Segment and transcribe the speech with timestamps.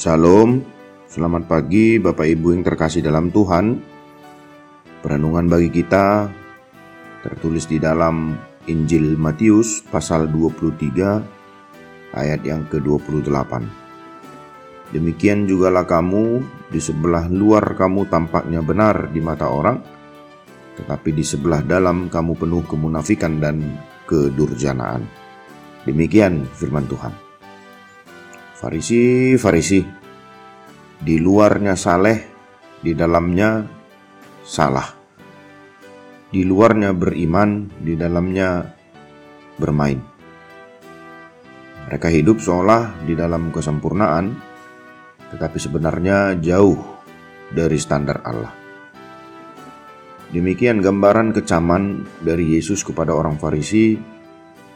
[0.00, 0.64] Salam,
[1.12, 3.84] selamat pagi Bapak Ibu yang terkasih dalam Tuhan.
[5.04, 6.24] Perenungan bagi kita
[7.20, 8.32] tertulis di dalam
[8.64, 13.52] Injil Matius pasal 23 ayat yang ke-28.
[14.96, 19.84] Demikian jugalah kamu di sebelah luar kamu tampaknya benar di mata orang,
[20.80, 23.76] tetapi di sebelah dalam kamu penuh kemunafikan dan
[24.08, 25.04] kedurjanaan.
[25.84, 27.29] Demikian firman Tuhan.
[28.60, 29.80] Farisi, Farisi,
[31.00, 32.20] di luarnya saleh,
[32.84, 33.64] di dalamnya
[34.44, 34.84] salah.
[36.28, 38.68] Di luarnya beriman, di dalamnya
[39.56, 39.96] bermain.
[41.88, 44.36] Mereka hidup seolah di dalam kesempurnaan,
[45.32, 46.76] tetapi sebenarnya jauh
[47.48, 48.52] dari standar Allah.
[50.36, 53.96] Demikian gambaran kecaman dari Yesus kepada orang Farisi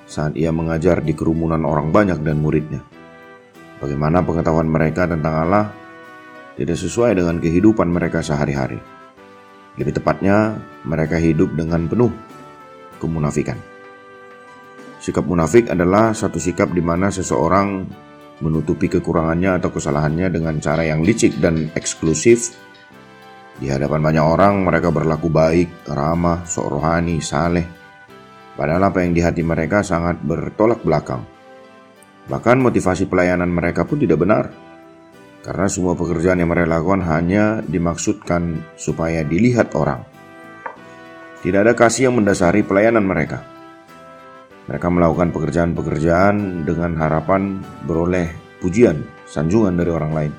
[0.08, 3.03] saat ia mengajar di kerumunan orang banyak dan muridnya.
[3.82, 5.74] Bagaimana pengetahuan mereka tentang Allah
[6.54, 8.78] tidak sesuai dengan kehidupan mereka sehari-hari.
[9.74, 10.54] Lebih tepatnya,
[10.86, 12.14] mereka hidup dengan penuh
[13.02, 13.58] kemunafikan.
[15.02, 17.84] Sikap munafik adalah satu sikap di mana seseorang
[18.40, 22.54] menutupi kekurangannya atau kesalahannya dengan cara yang licik dan eksklusif.
[23.58, 27.66] Di hadapan banyak orang, mereka berlaku baik, ramah, sok rohani, saleh.
[28.54, 31.33] Padahal apa yang di hati mereka sangat bertolak belakang
[32.24, 34.48] Bahkan motivasi pelayanan mereka pun tidak benar.
[35.44, 40.00] Karena semua pekerjaan yang mereka lakukan hanya dimaksudkan supaya dilihat orang.
[41.44, 43.44] Tidak ada kasih yang mendasari pelayanan mereka.
[44.64, 48.32] Mereka melakukan pekerjaan-pekerjaan dengan harapan beroleh
[48.64, 50.32] pujian, sanjungan dari orang lain.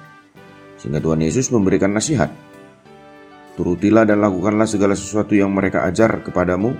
[0.81, 2.33] Sehingga Tuhan Yesus memberikan nasihat.
[3.53, 6.73] Turutilah dan lakukanlah segala sesuatu yang mereka ajar kepadamu,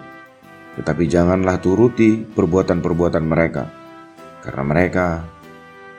[0.82, 3.84] tetapi janganlah turuti perbuatan-perbuatan mereka
[4.45, 5.25] karena mereka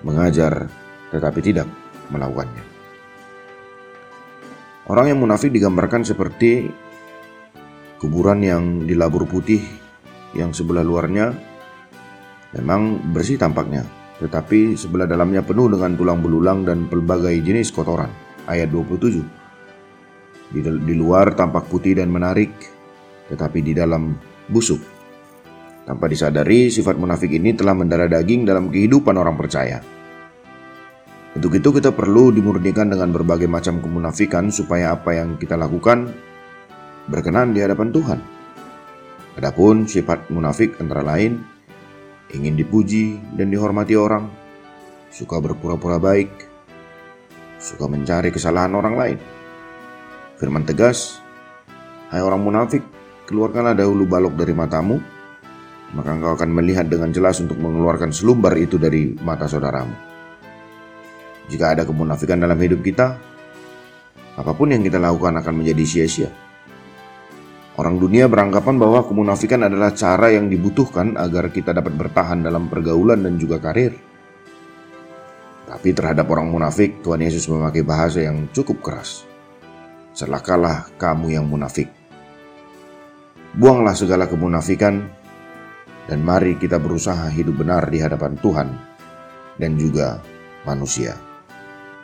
[0.07, 0.71] mengajar
[1.11, 1.67] tetapi tidak
[2.15, 2.63] melakukannya.
[4.87, 6.71] Orang yang munafik digambarkan seperti
[7.99, 9.59] kuburan yang dilabur putih
[10.39, 11.35] yang sebelah luarnya
[12.55, 13.83] memang bersih tampaknya,
[14.23, 18.11] tetapi sebelah dalamnya penuh dengan tulang belulang dan pelbagai jenis kotoran.
[18.47, 20.55] Ayat 27.
[20.55, 22.55] Di, di luar tampak putih dan menarik,
[23.27, 24.15] tetapi di dalam
[24.47, 24.96] busuk
[25.87, 29.79] tanpa disadari, sifat munafik ini telah mendarah daging dalam kehidupan orang percaya.
[31.39, 36.11] Untuk itu kita perlu dimurnikan dengan berbagai macam kemunafikan supaya apa yang kita lakukan
[37.07, 38.19] berkenan di hadapan Tuhan.
[39.39, 41.39] Adapun sifat munafik antara lain
[42.35, 44.27] ingin dipuji dan dihormati orang,
[45.13, 46.33] suka berpura-pura baik,
[47.61, 49.19] suka mencari kesalahan orang lain.
[50.41, 51.21] Firman tegas,
[52.11, 52.83] "Hai orang munafik,
[53.29, 54.99] keluarkanlah dahulu balok dari matamu,
[55.95, 59.95] maka engkau akan melihat dengan jelas untuk mengeluarkan selumbar itu dari mata saudaramu.
[61.47, 63.15] Jika ada kemunafikan dalam hidup kita,
[64.37, 66.31] apa pun yang kita lakukan akan menjadi sia-sia.
[67.77, 73.21] Orang dunia beranggapan bahwa kemunafikan adalah cara yang dibutuhkan agar kita dapat bertahan dalam pergaulan
[73.21, 73.93] dan juga karir.
[75.69, 79.29] Tapi terhadap orang munafik, Tuhan Yesus memakai bahasa yang cukup keras.
[80.17, 81.93] Celakalah kamu yang munafik.
[83.53, 85.16] Buanglah segala kemunafikan
[86.07, 88.69] dan mari kita berusaha hidup benar di hadapan Tuhan
[89.59, 90.23] dan juga
[90.67, 91.19] manusia.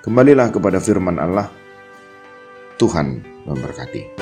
[0.03, 1.47] Kembalilah kepada firman Allah.
[2.79, 4.22] Tuhan memberkati.